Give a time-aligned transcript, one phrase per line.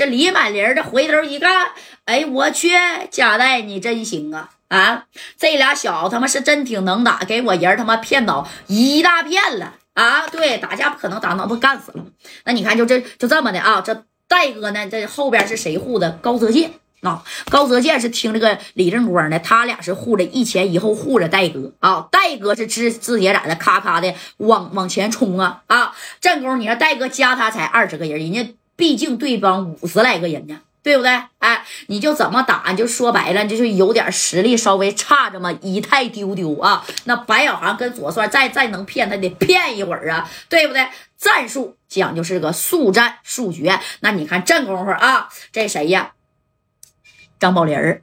[0.00, 1.72] 这李满林这回头一看，
[2.06, 2.70] 哎，我去，
[3.10, 4.48] 贾代你真行啊！
[4.68, 5.04] 啊，
[5.36, 10.26] 这俩小子他妈是真挺能打，给我人他妈骗倒一大片了啊！
[10.26, 12.06] 对，打架不可能打，那不干死了吗？
[12.44, 16.12] 那你看，就这就这么的啊，这戴哥呢，这后边是谁护的？
[16.12, 16.72] 高泽健。
[17.02, 22.08] 啊，高泽健是听这个李正光的，他俩是护着一前一后护着戴哥啊。
[22.10, 25.94] 戴哥是直直接在那咔咔的往往前冲啊啊！
[26.20, 31.10] 正宫，你说戴哥加他才二十个人，人家毕竟对方五十来个人呢，对不对？
[31.38, 36.82] 哎，你就怎么打，就说白了，就是有点实力稍微差这么一太丢丢啊。
[37.04, 40.88] 那白小航跟左帅再再能骗他，得骗一会儿啊，对不对？
[41.18, 43.78] 战术讲究是个速战速决。
[44.00, 46.12] 那你看这功夫啊，这谁呀？
[47.38, 48.02] 张宝林儿，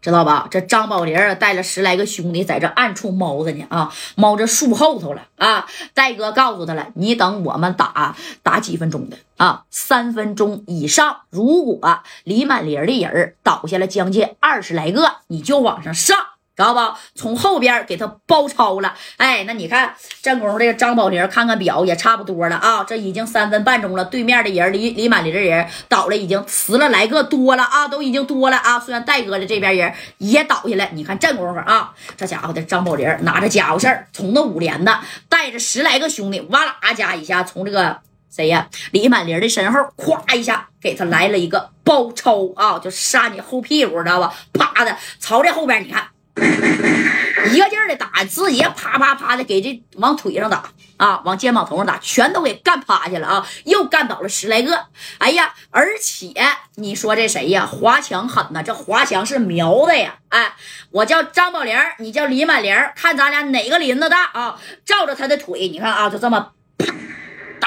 [0.00, 0.46] 知道吧？
[0.50, 5.66] 这张宝林儿带了十来个兄弟在这暗处猫着呢啊，猫着树后头了啊。
[5.94, 11.22] 戴哥告诉他了，你等我们打打几分钟的啊，三分钟以上。
[11.30, 16.16] 如果李满林的人倒下了将近二十来个，你就往上上。
[16.56, 16.80] 知道不？
[17.14, 18.94] 从后边给他包抄了。
[19.18, 22.82] 哎，那你看正宫这个张宝林，看看表也差不多了啊。
[22.82, 28.80] 这已经三分半钟了，对面的人李李满林的人倒了，已经十了来个多了啊，都已经多了啊。
[28.80, 34.98] 虽然戴哥的这边人也倒下来，你看这功夫啊，这家伙的张宝林拿着家伙事儿，从那五连的
[35.28, 37.98] 带着十来个兄弟，哇啦加一下从这个
[38.34, 44.32] 谁呀李满林的身后，咵一下给他来了一个包抄啊，就杀你后屁股，知道吧？
[44.54, 46.08] 啪的朝这后边，你看。
[47.52, 50.64] 一个劲儿的打，直接啪啪啪的给这往腿上打
[50.96, 53.46] 啊，往肩膀头上打，全都给干趴下了啊！
[53.64, 54.86] 又干倒了十来个。
[55.18, 56.32] 哎呀，而且
[56.74, 57.64] 你说这谁呀？
[57.64, 60.16] 华强狠呐，这华强是苗子呀！
[60.30, 60.54] 哎，
[60.90, 64.58] 我叫张宝莲，你叫李满莲，看咱俩哪个林子大啊？
[64.84, 66.52] 照着他的腿，你看啊，就这么。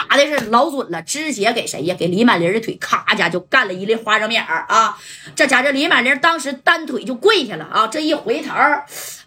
[0.07, 1.95] 打的是老准了，直接给谁呀？
[1.97, 4.97] 给李满林的腿，咔家就干了一粒花生米儿啊！
[5.35, 7.87] 这家这李满林当时单腿就跪下了啊！
[7.87, 8.53] 这一回头，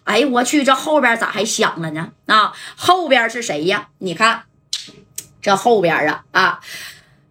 [0.03, 2.11] 哎呦我去，这后边咋还响了呢？
[2.25, 3.89] 啊，后边是谁呀？
[3.99, 4.43] 你看，
[5.41, 6.59] 这后边啊啊，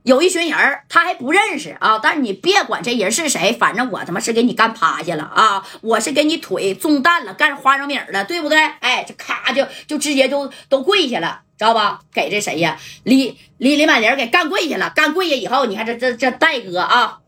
[0.04, 1.98] 有一群人他还不认识啊！
[2.02, 5.64] 但是你别管这人是谁，反正我他妈是给你干趴下了啊！
[5.80, 8.58] 我是给你腿中弹了，干花生米了，对不对？
[8.80, 11.42] 哎，这咔就就直接就都跪下了。
[11.56, 12.00] 知道吧？
[12.12, 12.76] 给这谁呀？
[13.04, 14.90] 李李李满林给干跪下了。
[14.90, 17.18] 干跪下以后，你看这这这戴哥啊，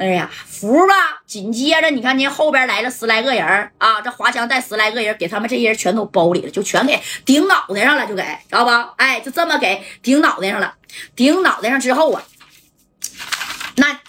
[0.00, 1.20] 哎呀，服吧？
[1.26, 3.44] 紧接着你看，您后边来了十来个人
[3.76, 8.94] 啊，这华强带十来个人，给他们这些人全都包里了，就全给顶脑袋上了，就给知道吧？
[8.96, 10.72] 哎，就这么给顶脑袋上了。
[11.14, 12.22] 顶脑袋上之后啊，
[13.76, 14.00] 那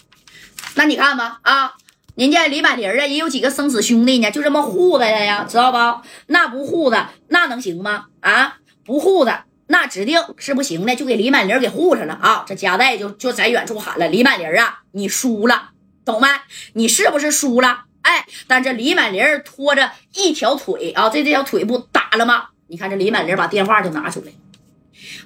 [0.76, 1.74] 那你看吧啊，
[2.16, 6.08] 人家李满林啊，也有几个生死兄弟呢，就这么护着他呀，知道不？
[6.28, 8.06] 那不护着，那能行吗？
[8.22, 8.60] 啊？
[8.86, 12.46] 不护的那指定是不行的，就给李满林给护上了啊！
[12.48, 15.71] 这夹带就就在远处喊了：“李满林啊，你输了，
[16.06, 16.28] 懂没？
[16.74, 17.86] 你是不是输了？
[18.02, 22.50] 哎，但这李满林拖着一条腿啊，这这条腿不打了吗？
[22.68, 24.32] 你看这李满林把电话就拿出来，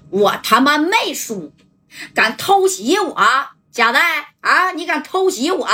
[0.09, 1.53] 我他妈没输，
[2.13, 3.15] 敢偷袭我，
[3.71, 5.67] 贾代啊，你敢偷袭我？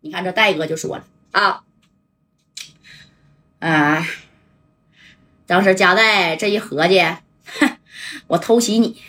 [0.00, 1.62] 你看这戴哥就说了啊，
[3.60, 4.06] 啊。”
[5.48, 7.78] 当时贾代这一合计，哼，
[8.26, 9.00] 我偷袭你，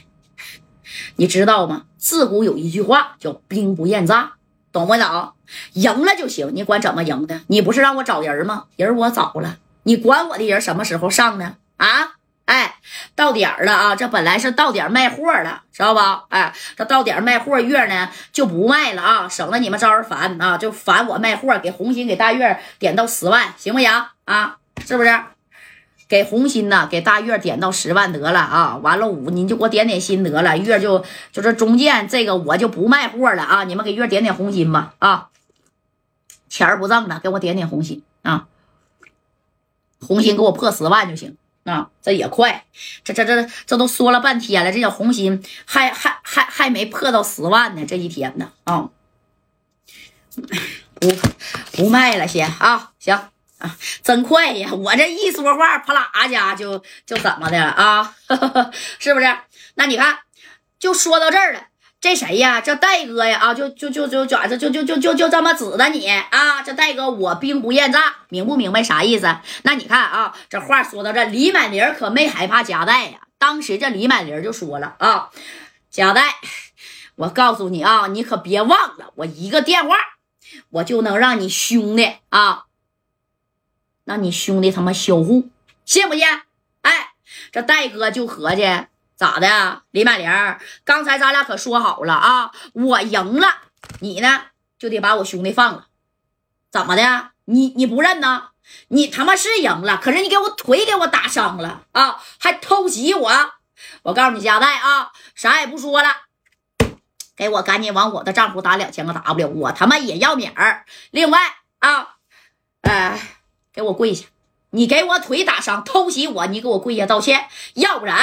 [1.17, 1.85] 你知道吗？
[1.97, 4.37] 自古有一句话叫“兵不厌诈”，
[4.71, 5.33] 懂不懂？
[5.73, 7.41] 赢了就行，你管怎么赢的？
[7.47, 8.65] 你不是让我找人吗？
[8.75, 11.55] 人我找了，你管我的人什么时候上呢？
[11.77, 12.13] 啊，
[12.45, 12.75] 哎，
[13.15, 13.95] 到点儿了啊！
[13.95, 16.25] 这本来是到点卖货了，知道吧？
[16.29, 23.89] 哎，这到点卖货月呢就不卖了啊，省得你们招人烦啊，就烦我卖货，给红心给大月点到十万，行不行
[24.25, 24.57] 啊？
[24.85, 25.19] 是不是？
[26.09, 28.77] 给红心呐，给大月点到十万得了啊！
[28.77, 30.57] 完了五，您就给我点点心得了。
[30.57, 33.63] 月就就这中间这个我就不卖货了啊！
[33.63, 35.29] 你们给月点点红心吧啊！
[36.49, 38.47] 钱儿不挣了，给我点点红心啊！
[40.01, 41.91] 红心给我破十万就行啊！
[42.01, 42.65] 这也快，
[43.03, 48.89] 这这这这都说了半天了，这叫红心还还还还没破到十万呢，这一天呢啊！
[50.99, 51.07] 不
[51.73, 53.29] 不卖了，先啊，行。
[53.59, 54.73] 啊，真快呀！
[54.73, 58.15] 我这一说话，啪啦家就就怎么的啊？
[58.99, 59.37] 是不是？
[59.75, 60.19] 那你看，
[60.79, 61.63] 就说到这儿了。
[62.01, 62.61] 这谁呀？
[62.61, 63.37] 这戴哥呀？
[63.39, 64.57] 啊，就就就就咋着？
[64.57, 66.61] 就就就就就这么指的你啊？
[66.63, 69.27] 这戴哥，我兵不厌诈，明不明白啥意思？
[69.63, 73.19] 那你看啊，这话说到这，李满林可没害怕贾代呀。
[73.37, 75.29] 当时这李满林就说了啊，
[75.91, 76.35] 贾代，
[77.15, 79.97] 我告诉你啊，你可别忘了，我一个电话，
[80.69, 82.63] 我就能让你兄弟啊。
[84.09, 85.49] 那你兄弟他妈销户，
[85.85, 86.25] 信不信？
[86.81, 87.11] 哎，
[87.51, 88.63] 这戴哥就合计，
[89.15, 90.27] 咋的，李满玲？
[90.83, 93.57] 刚才咱俩可说好了啊，我赢了，
[93.99, 94.45] 你呢
[94.79, 95.85] 就得把我兄弟放了。
[96.71, 97.29] 怎么的？
[97.45, 98.47] 你你不认呢？
[98.87, 103.31] 你他妈是赢了，可是你给我腿给我打伤了啊，还偷袭我！
[104.01, 106.09] 我告诉你，加代啊，啥也不说了，
[107.35, 110.87] 给我赶紧往我的账户打两千个 W，我他妈也要面儿。
[111.11, 111.39] 另外
[111.77, 112.15] 啊，
[113.79, 114.25] 给我跪下！
[114.71, 117.45] 你给我腿打伤，偷袭我，你给我跪下道歉，
[117.75, 118.17] 要不然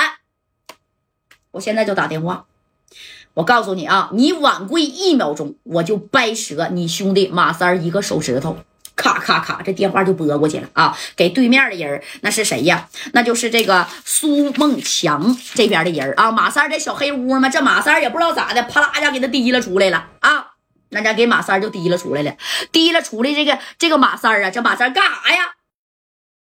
[1.52, 2.44] 我现在就打电话。
[3.32, 8.58] 我告诉你啊，你晚跪一秒钟，我就掰折你兄弟马三一个手指头。
[8.94, 10.96] 咔咔咔，这电话就拨过去了啊！
[11.16, 12.88] 给对面的人，那是谁呀？
[13.12, 16.30] 那就是这个苏梦强这边的人啊。
[16.30, 20.55] 马三在小黑屋嘛，这马三也不知道咋的，啪啦一下给他提了出来了啊！
[20.90, 22.36] 那家给马三就提了出来了，
[22.70, 25.55] 提了出来这个这个马三啊，这马三干啥呀？